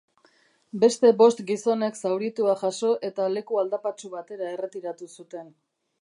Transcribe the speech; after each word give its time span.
Beste 0.83 1.11
bost 1.19 1.43
gizonek 1.51 1.99
zauritua 2.07 2.57
jaso 2.63 2.91
eta 3.11 3.27
leku 3.37 3.61
aldapatsu 3.65 4.11
batera 4.19 4.51
erretiratu 4.57 5.13
zuten. 5.21 5.55